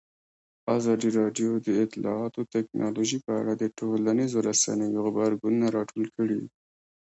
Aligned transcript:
ازادي 0.77 1.09
راډیو 1.19 1.49
د 1.65 1.67
اطلاعاتی 1.85 2.43
تکنالوژي 2.55 3.19
په 3.25 3.31
اړه 3.41 3.53
د 3.55 3.63
ټولنیزو 3.77 4.37
رسنیو 4.49 5.01
غبرګونونه 5.05 5.65
راټول 5.77 6.05
کړي. 6.15 6.41